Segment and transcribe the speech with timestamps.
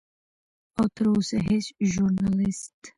[0.77, 2.79] او تر اوسه هیڅ ژورنالست